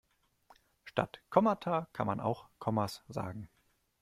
[0.83, 3.49] Statt Kommata kann man auch Kommas sagen.